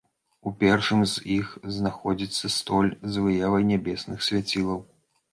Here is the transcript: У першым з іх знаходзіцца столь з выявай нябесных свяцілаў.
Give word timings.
У 0.51 0.51
першым 0.61 1.01
з 1.09 1.13
іх 1.33 1.51
знаходзіцца 1.75 2.51
столь 2.53 2.89
з 3.17 3.25
выявай 3.25 3.67
нябесных 3.73 4.25
свяцілаў. 4.29 4.79